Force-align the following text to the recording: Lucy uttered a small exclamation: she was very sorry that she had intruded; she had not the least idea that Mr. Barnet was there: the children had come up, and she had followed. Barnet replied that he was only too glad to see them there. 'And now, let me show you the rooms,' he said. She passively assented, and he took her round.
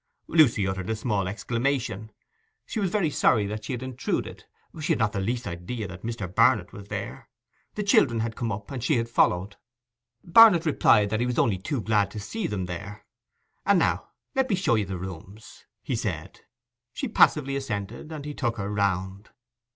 Lucy 0.25 0.67
uttered 0.67 0.89
a 0.89 0.95
small 0.95 1.27
exclamation: 1.27 2.11
she 2.65 2.79
was 2.79 2.89
very 2.89 3.11
sorry 3.11 3.45
that 3.45 3.63
she 3.63 3.71
had 3.71 3.83
intruded; 3.83 4.45
she 4.81 4.93
had 4.93 4.97
not 4.97 5.11
the 5.11 5.19
least 5.19 5.45
idea 5.45 5.87
that 5.87 6.01
Mr. 6.01 6.25
Barnet 6.33 6.73
was 6.73 6.87
there: 6.87 7.29
the 7.75 7.83
children 7.83 8.21
had 8.21 8.35
come 8.35 8.51
up, 8.51 8.71
and 8.71 8.83
she 8.83 8.95
had 8.97 9.07
followed. 9.07 9.57
Barnet 10.23 10.65
replied 10.65 11.11
that 11.11 11.19
he 11.19 11.27
was 11.27 11.37
only 11.37 11.59
too 11.59 11.81
glad 11.81 12.09
to 12.09 12.19
see 12.19 12.47
them 12.47 12.65
there. 12.65 13.05
'And 13.63 13.77
now, 13.77 14.07
let 14.33 14.49
me 14.49 14.55
show 14.55 14.73
you 14.73 14.85
the 14.85 14.97
rooms,' 14.97 15.65
he 15.83 15.95
said. 15.95 16.39
She 16.93 17.07
passively 17.07 17.55
assented, 17.55 18.11
and 18.11 18.25
he 18.25 18.33
took 18.33 18.57
her 18.57 18.71
round. 18.71 19.29